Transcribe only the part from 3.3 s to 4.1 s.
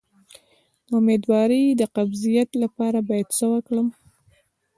څه وکړم؟